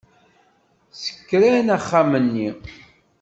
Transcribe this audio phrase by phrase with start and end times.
[0.93, 2.49] Ssekran axxam-nni.